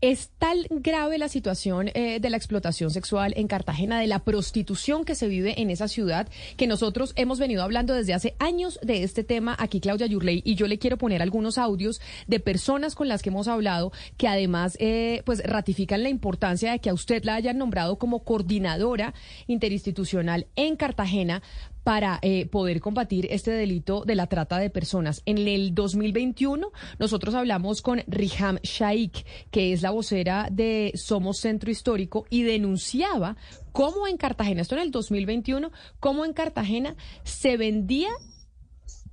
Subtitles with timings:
[0.00, 5.04] es tal grave la situación eh, de la explotación sexual en Cartagena, de la prostitución
[5.04, 9.02] que se vive en esa ciudad, que nosotros hemos venido hablando desde hace años de
[9.02, 13.08] este tema aquí, Claudia Yurley, y yo le quiero poner algunos audios de personas con
[13.08, 17.24] las que hemos hablado que además eh, pues ratifican la importancia de que a usted
[17.24, 19.14] la hayan nombrado como coordinadora
[19.46, 21.42] interinstitucional en Cartagena
[21.86, 25.22] para eh, poder combatir este delito de la trata de personas.
[25.24, 31.70] En el 2021 nosotros hablamos con Riham Shaikh, que es la vocera de Somos Centro
[31.70, 33.36] Histórico, y denunciaba
[33.70, 38.08] cómo en Cartagena, esto en el 2021, cómo en Cartagena se vendía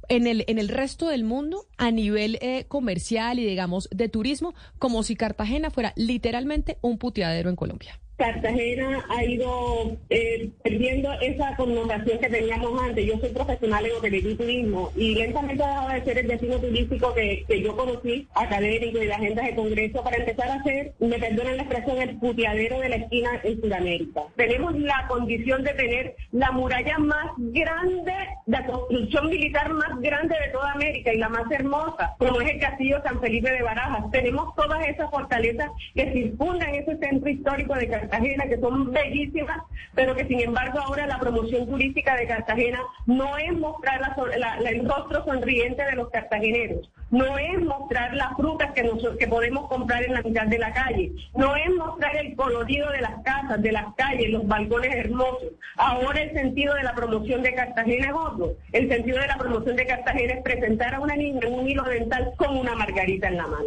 [0.10, 4.56] en el, en el resto del mundo a nivel eh, comercial y digamos de turismo,
[4.80, 8.00] como si Cartagena fuera literalmente un puteadero en Colombia.
[8.24, 13.06] Cartagena ha ido eh, perdiendo esa connotación que teníamos antes.
[13.06, 16.58] Yo soy profesional en hotelería y turismo y lentamente ha dejado de ser el destino
[16.58, 20.94] turístico que, que yo conocí, académico y de agendas de congreso, para empezar a ser,
[21.00, 24.22] me perdonen la expresión, el puteadero de la esquina en Sudamérica.
[24.38, 28.14] Tenemos la condición de tener la muralla más grande,
[28.46, 32.60] la construcción militar más grande de toda América y la más hermosa, como es el
[32.62, 34.10] Castillo San Felipe de Barajas.
[34.12, 39.64] Tenemos todas esas fortalezas que circundan ese centro histórico de Cartagena Cartagena, que son bellísimas,
[39.96, 44.02] pero que sin embargo ahora la promoción turística de Cartagena no es mostrar
[44.66, 50.04] el rostro sonriente de los cartageneros, no es mostrar las frutas que, que podemos comprar
[50.04, 53.72] en la mitad de la calle, no es mostrar el colorido de las casas, de
[53.72, 55.50] las calles, los balcones hermosos.
[55.78, 58.56] Ahora el sentido de la promoción de Cartagena es otro.
[58.72, 61.84] El sentido de la promoción de Cartagena es presentar a una niña en un hilo
[61.84, 63.66] dental con una margarita en la mano.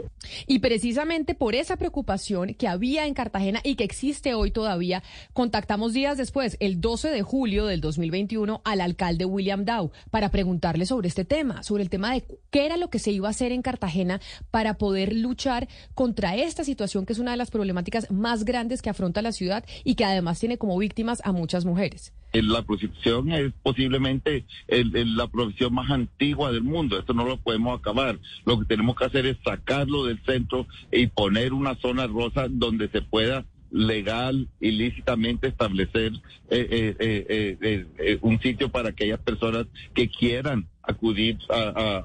[0.48, 5.92] Y precisamente por esa preocupación que había en Cartagena y que existe hoy todavía, contactamos
[5.92, 11.06] días después, el 12 de julio del 2021, al alcalde William Dow para preguntarle sobre
[11.06, 13.62] este tema, sobre el tema de qué era lo que se iba a hacer en
[13.62, 14.20] Cartagena
[14.50, 18.90] para poder luchar contra esta situación que es una de las problemáticas más grandes que
[18.90, 22.14] afronta la ciudad y que además tiene como víctimas a muchas mujeres.
[22.32, 26.98] La prostitución es posiblemente la profesión más antigua del mundo.
[26.98, 28.18] Esto no lo podemos acabar.
[28.44, 32.88] Lo que tenemos que hacer es sacarlo del centro y poner una zona rosa donde
[32.88, 36.12] se pueda legal, ilícitamente establecer
[36.50, 42.02] eh, eh, eh, un sitio para aquellas personas que quieran acudir a,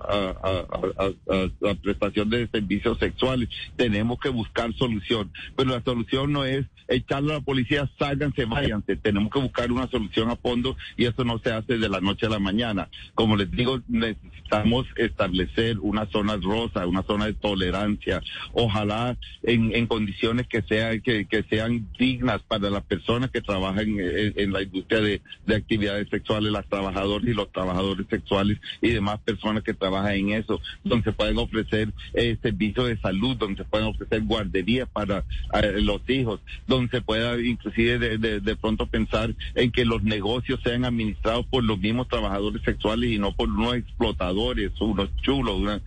[1.60, 3.50] la prestación de servicios sexuales.
[3.76, 5.32] Tenemos que buscar solución.
[5.56, 8.96] Pero la solución no es echarle a la policía, sálganse, váyanse.
[8.96, 12.26] Tenemos que buscar una solución a fondo y eso no se hace de la noche
[12.26, 12.90] a la mañana.
[13.16, 18.22] Como les digo, necesitamos establecer una zona rosa, una zona de tolerancia.
[18.54, 23.88] Ojalá en, en condiciones que, sea, que, que sean dignas para las personas que trabajan
[23.88, 28.90] en, en la industria de, de actividades sexuales, las trabajadoras y los trabajadores sexuales y
[28.90, 33.64] demás personas que trabajan en eso, donde se pueden ofrecer eh, servicios de salud, donde
[33.64, 35.24] se pueden ofrecer guarderías para
[35.54, 40.60] eh, los hijos, donde se pueda inclusive de, de, pronto pensar en que los negocios
[40.64, 45.82] sean administrados por los mismos trabajadores sexuales y no por unos explotadores, unos chulos,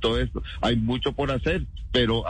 [0.00, 0.42] todo esto.
[0.60, 2.24] Hay mucho por hacer, pero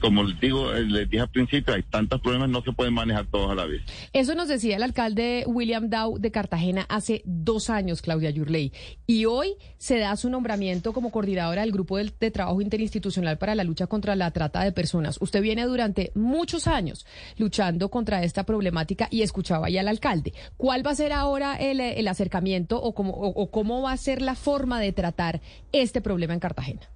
[0.00, 3.26] como les digo, eh, les dije al principio, hay tantos problemas, no se pueden manejar
[3.26, 3.82] todos a la vez.
[4.12, 8.72] Eso nos decía el alcalde William Dow de Cartagena hace dos años, Claudia Yurley.
[9.06, 13.64] Y hoy se da su nombramiento como coordinadora del Grupo de, Trabajo Interinstitucional para la
[13.64, 15.18] Lucha contra la Trata de Personas.
[15.20, 20.32] Usted viene durante muchos años luchando contra esta problemática y escuchaba ya al alcalde.
[20.56, 24.34] ¿Cuál va a ser ahora el, acercamiento o cómo, o cómo va a ser la
[24.34, 25.40] forma de tratar
[25.72, 26.88] este problema en Cartagena?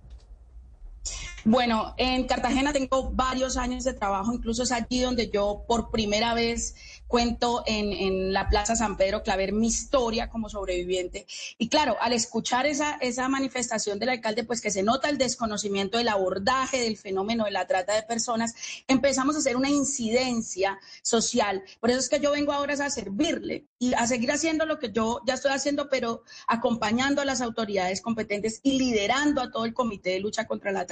[1.45, 6.35] Bueno, en Cartagena tengo varios años de trabajo, incluso es allí donde yo por primera
[6.35, 6.77] vez
[7.09, 11.27] cuento en, la Plaza San Pedro Claver mi historia como sobreviviente.
[11.59, 15.99] Y claro, al escuchar esa, esa manifestación del alcalde, pues que se nota el desconocimiento
[15.99, 18.55] del abordaje del fenómeno de la trata de personas,
[18.89, 21.63] empezamos a hacer una incidencia social.
[21.81, 24.93] Por eso es que yo vengo ahora a servirle y a seguir haciendo lo que
[24.93, 29.75] yo ya estoy haciendo, pero acompañando a las autoridades competentes y liderando a todo el
[29.75, 30.92] Comité de Lucha contra la Trata,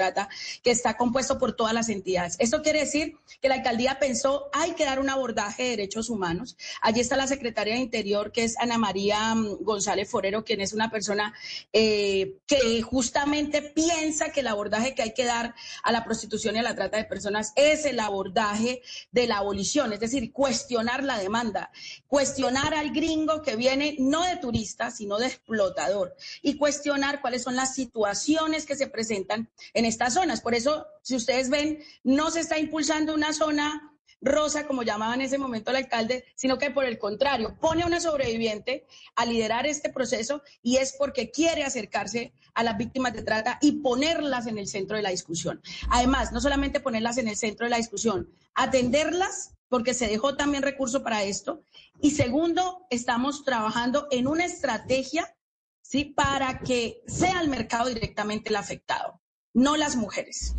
[0.62, 2.36] que está compuesto por todas las entidades.
[2.38, 6.56] Esto quiere decir que la alcaldía pensó, hay que dar un abordaje de derechos humanos.
[6.82, 10.72] Allí está la secretaria de Interior, que es Ana María mm, González Forero, quien es
[10.72, 11.34] una persona
[11.72, 16.58] eh, que justamente piensa que el abordaje que hay que dar a la prostitución y
[16.58, 21.18] a la trata de personas es el abordaje de la abolición, es decir, cuestionar la
[21.18, 21.70] demanda,
[22.06, 27.56] cuestionar al gringo que viene no de turista, sino de explotador, y cuestionar cuáles son
[27.56, 30.40] las situaciones que se presentan en estas zonas.
[30.40, 33.90] Por eso, si ustedes ven, no se está impulsando una zona
[34.22, 37.86] rosa, como llamaba en ese momento el alcalde, sino que por el contrario, pone a
[37.86, 43.22] una sobreviviente a liderar este proceso y es porque quiere acercarse a las víctimas de
[43.22, 45.62] trata y ponerlas en el centro de la discusión.
[45.90, 50.62] Además, no solamente ponerlas en el centro de la discusión, atenderlas porque se dejó también
[50.62, 51.62] recurso para esto.
[52.02, 55.34] Y segundo, estamos trabajando en una estrategia
[55.80, 56.04] ¿sí?
[56.04, 59.20] para que sea el mercado directamente el afectado,
[59.54, 60.54] no las mujeres.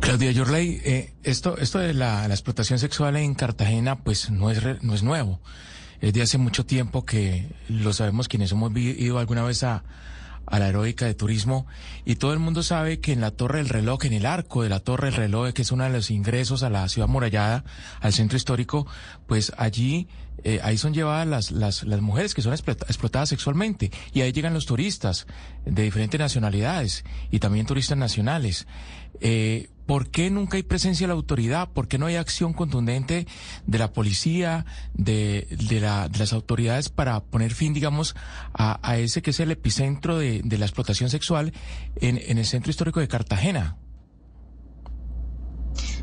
[0.00, 4.94] Claudia Yorley, eh, esto, esto de la, explotación sexual en Cartagena, pues no es, no
[4.94, 5.40] es nuevo.
[6.00, 9.82] Es de hace mucho tiempo que lo sabemos quienes hemos ido alguna vez a,
[10.46, 11.66] a la heroica de turismo
[12.04, 14.68] y todo el mundo sabe que en la Torre del Reloj, en el arco de
[14.68, 17.64] la Torre del Reloj, que es uno de los ingresos a la ciudad murallada,
[18.00, 18.86] al centro histórico,
[19.26, 20.08] pues allí,
[20.44, 24.54] eh, ahí son llevadas las, las, las mujeres que son explotadas sexualmente y ahí llegan
[24.54, 25.26] los turistas
[25.64, 28.66] de diferentes nacionalidades y también turistas nacionales.
[29.20, 31.68] Eh, ¿Por qué nunca hay presencia de la autoridad?
[31.68, 33.26] ¿Por qué no hay acción contundente
[33.66, 38.16] de la policía, de, de, la, de las autoridades para poner fin, digamos,
[38.52, 41.52] a, a, ese que es el epicentro de, de la explotación sexual
[42.00, 43.76] en, en el centro histórico de Cartagena?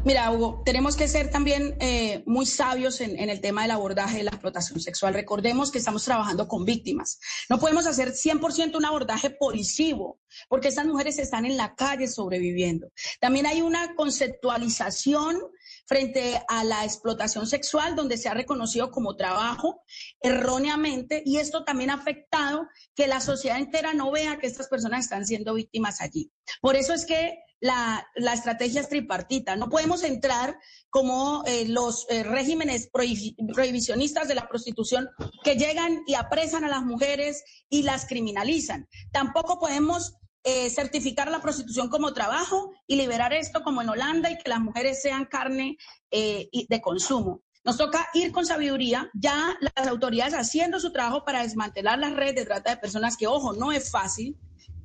[0.05, 4.23] Mira, Hugo, tenemos que ser también eh, muy sabios en, el tema del abordaje de
[4.23, 5.13] la explotación sexual.
[5.13, 7.21] Recordemos que estamos trabajando con víctimas.
[7.49, 10.19] No podemos hacer 100% un abordaje policivo,
[10.49, 12.91] porque estas mujeres están en la calle sobreviviendo.
[13.21, 15.39] También hay una conceptualización
[15.85, 19.83] frente a la explotación sexual, donde se ha reconocido como trabajo
[20.19, 25.05] erróneamente, y esto también ha afectado que la sociedad entera no vea que estas personas
[25.05, 26.29] están siendo víctimas allí.
[26.61, 29.55] Por eso es que la, estrategia es tripartita.
[29.55, 35.09] No podemos entrar como eh, los eh, regímenes prohibicionistas de la prostitución
[35.43, 38.89] que llegan y apresan a las mujeres y las criminalizan.
[39.13, 40.13] Tampoco podemos
[40.43, 44.59] eh, certificar la prostitución como trabajo y liberar esto como en Holanda y que las
[44.59, 45.77] mujeres sean carne
[46.11, 47.41] de consumo.
[47.63, 52.35] Nos toca ir con sabiduría, ya las autoridades haciendo su trabajo para desmantelar las redes
[52.35, 54.37] de trata de personas, que ojo, no es fácil,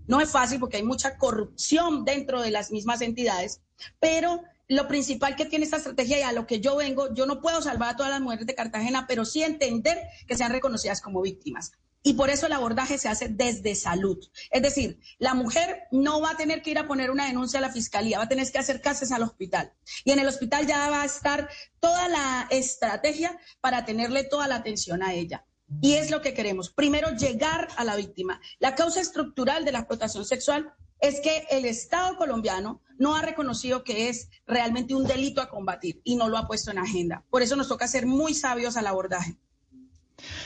[0.08, 3.60] no es fácil porque hay mucha corrupción dentro de las mismas entidades,
[4.00, 7.40] pero lo principal que tiene esta estrategia y a lo que yo vengo, yo no
[7.40, 11.22] puedo salvar a todas las mujeres de Cartagena, pero sí entender que sean reconocidas como
[11.22, 11.72] víctimas.
[12.02, 14.18] Y por eso el abordaje se hace desde salud.
[14.50, 17.62] Es decir, la mujer no va a tener que ir a poner una denuncia a
[17.62, 19.72] la fiscalía, va a tener que acercarse al hospital.
[20.04, 21.48] Y en el hospital ya va a estar
[21.80, 25.44] toda la estrategia para tenerle toda la atención a ella.
[25.80, 26.70] Y es lo que queremos.
[26.70, 28.40] Primero, llegar a la víctima.
[28.58, 33.84] La causa estructural de la explotación sexual es que el Estado colombiano no ha reconocido
[33.84, 37.24] que es realmente un delito a combatir y no lo ha puesto en agenda.
[37.30, 39.36] Por eso nos toca ser muy sabios al abordaje.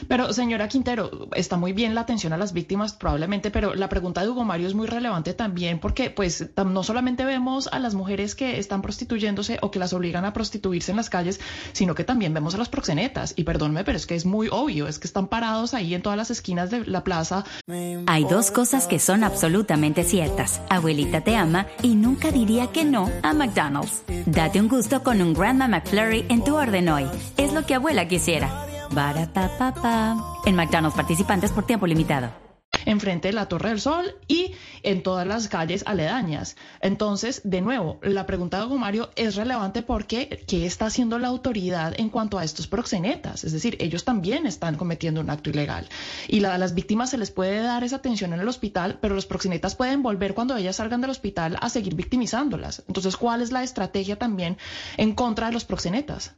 [0.09, 4.23] Pero, señora Quintero, está muy bien la atención a las víctimas, probablemente, pero la pregunta
[4.23, 8.35] de Hugo Mario es muy relevante también porque, pues, no solamente vemos a las mujeres
[8.35, 11.41] que están prostituyéndose o que las obligan a prostituirse en las calles,
[11.73, 13.35] sino que también vemos a los proxenetas.
[13.37, 16.17] Y perdónme, pero es que es muy obvio, es que están parados ahí en todas
[16.17, 17.45] las esquinas de la plaza.
[18.07, 20.61] Hay dos cosas que son absolutamente ciertas.
[20.69, 24.03] Abuelita te ama y nunca diría que no a McDonald's.
[24.27, 27.07] Date un gusto con un Grandma McFlurry en tu orden hoy.
[27.37, 28.62] Es lo que abuela quisiera.
[30.45, 32.31] En McDonald's participantes por tiempo limitado.
[32.85, 34.53] Enfrente de la Torre del Sol y
[34.83, 36.57] en todas las calles aledañas.
[36.81, 41.29] Entonces, de nuevo, la pregunta de Hugo Mario es relevante porque ¿qué está haciendo la
[41.29, 43.45] autoridad en cuanto a estos proxenetas?
[43.45, 45.89] Es decir, ellos también están cometiendo un acto ilegal.
[46.29, 49.27] Y a las víctimas se les puede dar esa atención en el hospital, pero los
[49.27, 52.83] proxenetas pueden volver cuando ellas salgan del hospital a seguir victimizándolas.
[52.89, 54.59] Entonces, ¿cuál es la estrategia también
[54.99, 56.35] en contra de los proxenetas?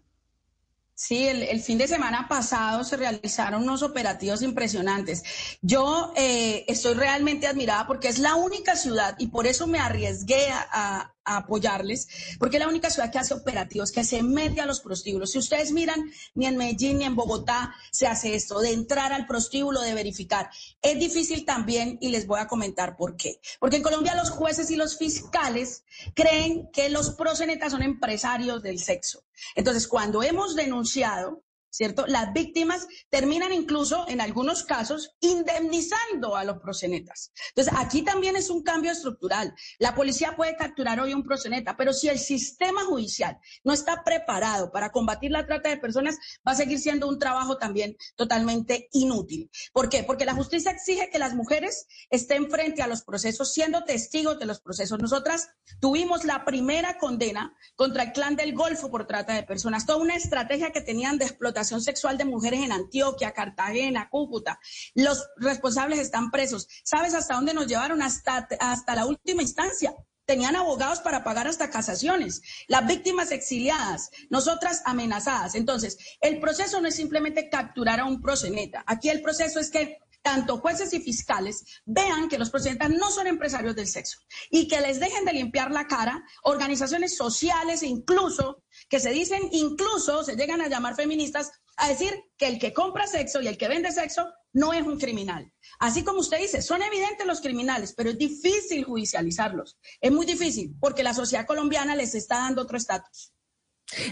[0.96, 5.24] Sí, el, fin de semana pasado se realizaron unos operativos impresionantes.
[5.60, 10.50] Yo eh, estoy realmente admirada porque es la única ciudad y por eso me arriesgué
[10.52, 14.80] a, apoyarles, porque es la única ciudad que hace operativos, que se mete a los
[14.80, 15.32] prostíbulos.
[15.32, 19.26] Si ustedes miran, ni en Medellín ni en Bogotá se hace esto, de entrar al
[19.26, 20.50] prostíbulo, de verificar.
[20.82, 23.40] Es difícil también y les voy a comentar por qué.
[23.58, 28.78] Porque en Colombia los jueces y los fiscales creen que los prosenetas son empresarios del
[28.78, 29.24] sexo.
[29.54, 31.42] Entonces, cuando hemos denunciado
[31.74, 32.06] ¿cierto?
[32.06, 37.32] Las víctimas terminan incluso, en algunos casos, indemnizando a los prosenetas.
[37.48, 39.52] Entonces, aquí también es un cambio estructural.
[39.78, 44.70] La policía puede capturar hoy un proseneta, pero si el sistema judicial no está preparado
[44.70, 46.16] para combatir la trata de personas,
[46.46, 49.50] va a seguir siendo un trabajo también totalmente inútil.
[49.72, 50.04] ¿Por qué?
[50.04, 54.46] Porque la justicia exige que las mujeres estén frente a los procesos, siendo testigos de
[54.46, 55.00] los procesos.
[55.00, 55.48] Nosotras
[55.80, 60.14] tuvimos la primera condena contra el clan del Golfo por trata de personas, toda una
[60.14, 64.58] estrategia que tenían de explotación sexual de mujeres en Antioquia, Cartagena, Cúcuta.
[64.94, 66.68] Los responsables están presos.
[66.84, 68.02] ¿Sabes hasta dónde nos llevaron?
[68.02, 69.94] Hasta, hasta la última instancia
[70.26, 75.54] tenían abogados para pagar hasta casaciones, las víctimas exiliadas, nosotras amenazadas.
[75.54, 78.82] Entonces, el proceso no es simplemente capturar a un proseneta.
[78.86, 83.26] Aquí el proceso es que tanto jueces y fiscales vean que los proxenetas no son
[83.26, 88.63] empresarios del sexo y que les dejen de limpiar la cara organizaciones sociales e incluso
[88.88, 93.06] que se dicen, incluso se llegan a llamar feministas a decir que el que compra
[93.06, 95.52] sexo y el que vende sexo no es un criminal.
[95.80, 99.78] Así como usted dice, son evidentes los criminales, pero es difícil judicializarlos.
[100.00, 103.32] Es muy difícil porque la sociedad colombiana les está dando otro estatus.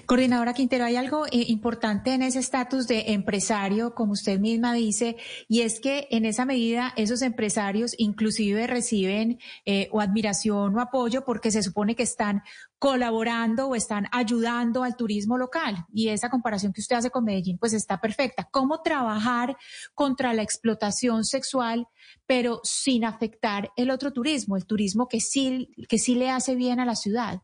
[0.07, 5.17] Coordinadora Quintero, hay algo eh, importante en ese estatus de empresario, como usted misma dice,
[5.49, 11.25] y es que en esa medida esos empresarios inclusive reciben eh, o admiración o apoyo
[11.25, 12.43] porque se supone que están
[12.79, 15.87] colaborando o están ayudando al turismo local.
[15.93, 18.49] Y esa comparación que usted hace con Medellín, pues está perfecta.
[18.51, 19.57] ¿Cómo trabajar
[19.95, 21.87] contra la explotación sexual,
[22.27, 26.79] pero sin afectar el otro turismo, el turismo que sí, que sí le hace bien
[26.79, 27.41] a la ciudad?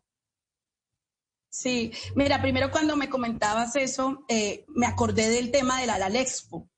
[1.61, 6.71] Sí, mira, primero cuando me comentabas eso, eh, me acordé del tema de la LALEXPO,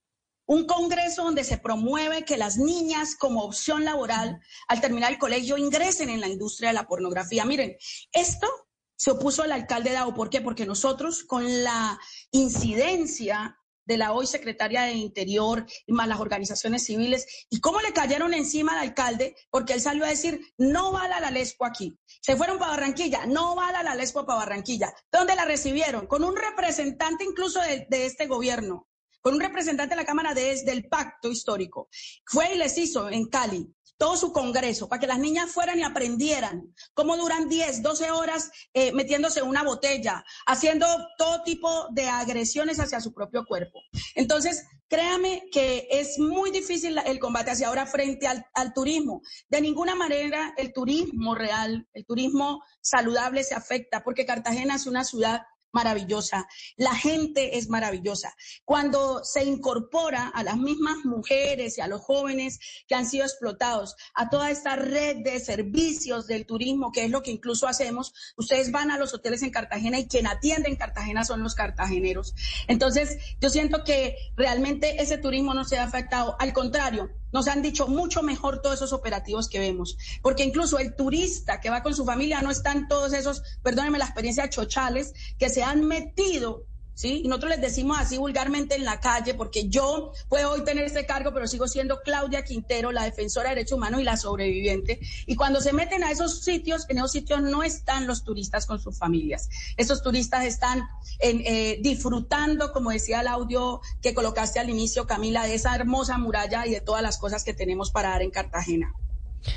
[0.47, 5.59] un congreso donde se promueve que las niñas como opción laboral al terminar el colegio
[5.59, 7.45] ingresen en la industria de la pornografía.
[7.45, 7.77] Miren,
[8.11, 8.49] esto
[8.97, 10.15] se opuso al alcalde Dao.
[10.15, 10.41] ¿Por qué?
[10.41, 13.60] Porque nosotros con la incidencia
[13.91, 18.73] de la hoy secretaria de Interior más las organizaciones civiles, y cómo le cayeron encima
[18.73, 21.99] al alcalde, porque él salió a decir, no va la Lespo aquí.
[22.23, 24.93] Se fueron para Barranquilla, no va la Lespo para Barranquilla.
[25.11, 26.07] ¿Dónde la recibieron?
[26.07, 28.89] Con un representante incluso de, de este gobierno,
[29.21, 31.89] con un representante de la Cámara de, del Pacto Histórico.
[32.25, 33.67] Fue y les hizo en Cali
[34.01, 38.51] todo su congreso, para que las niñas fueran y aprendieran cómo duran 10, 12 horas
[38.73, 40.87] eh, metiéndose una botella, haciendo
[41.19, 43.83] todo tipo de agresiones hacia su propio cuerpo.
[44.15, 49.21] Entonces, créame que es muy difícil el combate hacia ahora frente al turismo.
[49.51, 55.05] De ninguna manera el turismo real, el turismo saludable se afecta, porque Cartagena es una
[55.05, 56.47] ciudad maravillosa,
[56.77, 58.35] la gente es maravillosa.
[58.65, 63.97] Cuando se incorpora a las mismas mujeres y a los jóvenes que han sido explotados,
[64.15, 68.71] a toda esta red de servicios del turismo, que es lo que incluso hacemos, ustedes
[68.73, 72.35] van a los hoteles en Cartagena y quien atiende en Cartagena son los cartageneros.
[72.69, 77.63] Entonces, yo siento que realmente ese turismo no se ha afectado, al contrario, nos han
[77.63, 81.95] dicho mucho mejor todos esos operativos que vemos, porque incluso el turista que va con
[81.95, 87.23] su familia no están todos esos, perdónenme la experiencia, chochales que se han metido ¿sí?
[87.25, 91.07] Y nosotros les decimos así vulgarmente en la calle, porque yo puedo hoy tener este
[91.07, 95.01] cargo, pero sigo siendo Claudia Quintero, la defensora de derechos humanos y la sobreviviente.
[95.27, 98.81] Y cuando se meten a esos sitios, en esos sitios no están los turistas con
[98.81, 99.49] sus familias.
[99.77, 100.83] Esos turistas están
[101.21, 106.67] eh, disfrutando, como decía el audio que colocaste al inicio, Camila, de esa hermosa muralla
[106.67, 108.95] y de todas las cosas que tenemos para dar en Cartagena.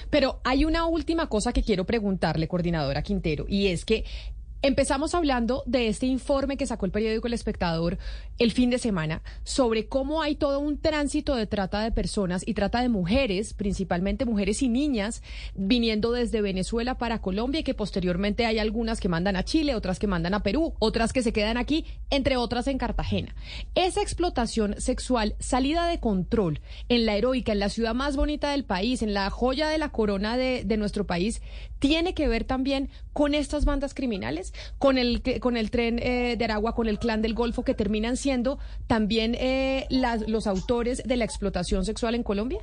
[0.09, 4.05] Pero hay una última cosa que quiero preguntarle, coordinadora Quintero, y es que
[4.65, 7.97] Empezamos hablando de este informe que sacó el periódico El Espectador
[8.39, 12.53] el fin de semana sobre cómo hay todo un tránsito de trata de personas y
[12.53, 15.21] trata de mujeres, principalmente mujeres y niñas,
[15.53, 19.99] viniendo desde Venezuela para Colombia y que posteriormente hay algunas que mandan a Chile, otras
[19.99, 23.35] que mandan a Perú, otras que se quedan aquí, entre otras en Cartagena.
[23.75, 28.63] Esa explotación sexual salida de control en la heroica, en la ciudad más bonita del
[28.63, 31.41] país, en la joya de la corona de, de nuestro país,
[31.83, 36.45] tiene que ver también con estas bandas criminales, con el, con el tren eh, de
[36.45, 41.25] Aragua, con el clan del Golfo, que terminan siendo también eh, los autores de la
[41.25, 42.61] explotación sexual en Colombia?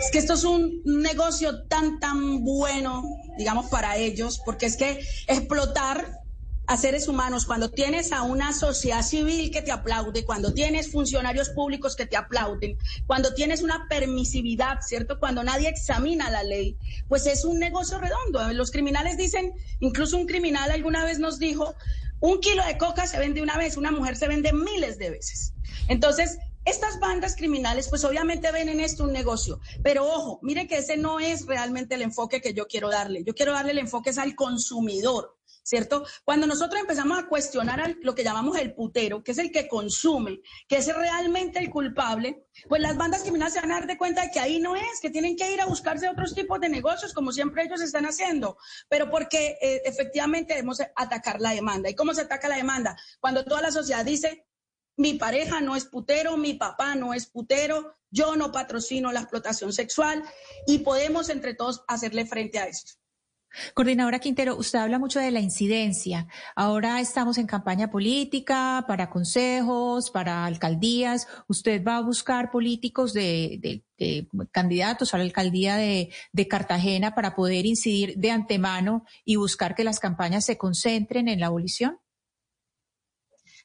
[0.00, 3.04] Es que esto es un negocio tan, tan bueno,
[3.38, 6.21] digamos, para ellos, porque es que explotar
[6.66, 11.50] a seres humanos, cuando tienes a una sociedad civil que te aplaude, cuando tienes funcionarios
[11.50, 15.18] públicos que te aplauden, cuando tienes una permisividad, ¿cierto?
[15.18, 16.76] Cuando nadie examina la ley,
[17.08, 18.52] pues es un negocio redondo.
[18.52, 21.74] Los criminales dicen, incluso un criminal alguna vez nos dijo,
[22.20, 25.54] un kilo de coca se vende una vez, una mujer se vende miles de veces.
[25.88, 30.78] Entonces, estas bandas criminales, pues obviamente ven en esto un negocio, pero ojo, mire que
[30.78, 33.24] ese no es realmente el enfoque que yo quiero darle.
[33.24, 35.36] Yo quiero darle el enfoque es al consumidor.
[35.64, 36.04] ¿cierto?
[36.24, 40.40] Cuando nosotros empezamos a cuestionar lo que llamamos el putero, que es el que consume,
[40.68, 44.22] que es realmente el culpable, pues las bandas criminales se van a dar de cuenta
[44.22, 47.12] de que ahí no es, que tienen que ir a buscarse otros tipos de negocios,
[47.12, 48.56] como siempre ellos están haciendo,
[48.88, 51.88] pero porque eh, efectivamente debemos atacar la demanda.
[51.88, 52.96] ¿Y cómo se ataca la demanda?
[53.20, 54.46] Cuando toda la sociedad dice,
[54.96, 59.72] mi pareja no es putero, mi papá no es putero, yo no patrocino la explotación
[59.72, 60.22] sexual
[60.66, 62.94] y podemos entre todos hacerle frente a eso.
[63.74, 66.26] Coordinadora Quintero, usted habla mucho de la incidencia.
[66.56, 71.28] Ahora estamos en campaña política para consejos, para alcaldías.
[71.48, 73.84] ¿Usted va a buscar políticos de,
[74.50, 80.00] candidatos a la alcaldía de Cartagena para poder incidir de antemano y buscar que las
[80.00, 81.98] campañas se concentren en la abolición?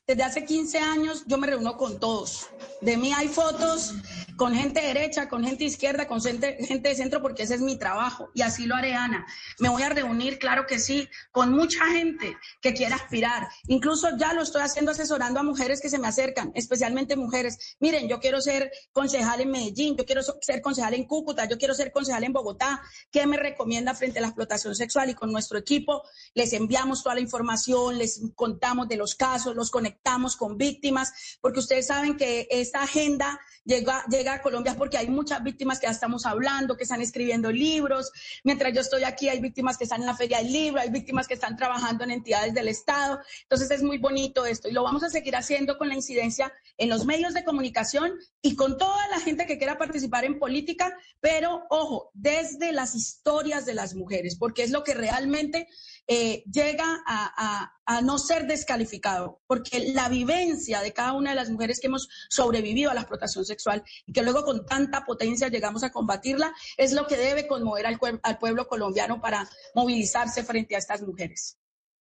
[0.07, 2.47] Desde hace 15 años yo me reúno con todos.
[2.79, 3.93] De mí hay fotos
[4.37, 8.29] con gente derecha, con gente izquierda, con gente, de centro, porque ese es mi trabajo
[8.33, 9.25] y así lo haré, Ana.
[9.59, 13.49] Me voy a reunir, claro que sí, con mucha gente que quiera aspirar.
[13.67, 17.75] Incluso ya lo estoy haciendo asesorando a mujeres que se me acercan, especialmente mujeres.
[17.79, 21.73] Miren, yo quiero ser concejal en Medellín, yo quiero ser concejal en Cúcuta, yo quiero
[21.73, 22.81] ser concejal en Bogotá.
[23.11, 25.09] ¿Qué me recomienda frente a la explotación sexual?
[25.09, 29.69] Y con nuestro equipo les enviamos toda la información, les contamos de los casos, los
[29.69, 34.97] conectamos estamos con víctimas, porque ustedes saben que esta agenda llega, llega a Colombia porque
[34.97, 38.11] hay muchas víctimas que ya estamos hablando, que están escribiendo libros.
[38.43, 41.27] Mientras yo estoy aquí, hay víctimas que están en la Feria del Libro, hay víctimas
[41.27, 43.19] que están trabajando en entidades del Estado.
[43.43, 46.89] Entonces es muy bonito esto y lo vamos a seguir haciendo con la incidencia en
[46.89, 51.65] los medios de comunicación y con toda la gente que quiera participar en política, pero
[51.69, 55.67] ojo, desde las historias de las mujeres, porque es lo que realmente
[56.07, 57.73] eh, llega a,
[58.03, 62.91] no ser descalificado, porque la vivencia de cada una de las mujeres que hemos sobrevivido
[62.91, 67.07] a la explotación sexual y que luego con tanta potencia llegamos a combatirla, es lo
[67.07, 71.57] que debe conmover al, al pueblo colombiano para movilizarse frente a estas mujeres.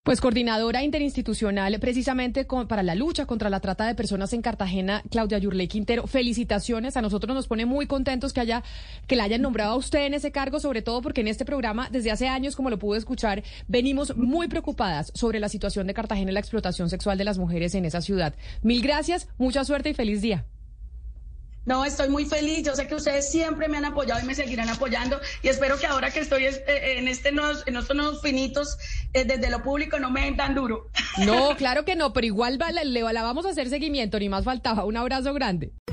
[0.05, 5.39] Pues coordinadora interinstitucional precisamente para la lucha contra la trata de personas en Cartagena, Claudia
[5.39, 6.95] Yurley Quintero, felicitaciones.
[6.95, 8.61] A nosotros nos pone muy contentos que haya
[9.07, 11.89] que la hayan nombrado a usted en ese cargo, sobre todo porque en este programa
[11.89, 16.29] desde hace años, como lo pude escuchar, venimos muy preocupadas sobre la situación de Cartagena
[16.29, 18.35] y la explotación sexual de las mujeres en esa ciudad.
[18.61, 20.45] Mil gracias, mucha suerte y feliz día.
[21.65, 22.63] No, estoy muy feliz.
[22.63, 25.19] Yo sé que ustedes siempre me han apoyado y me seguirán apoyando.
[25.41, 28.77] Y espero que ahora que estoy eh, en, este en estos nuevos finitos,
[29.13, 30.89] eh, desde lo público no me den tan duro.
[31.25, 34.85] No, claro que no, pero igual le, la vamos a hacer seguimiento, ni más faltaba.
[34.85, 35.71] Un abrazo grande.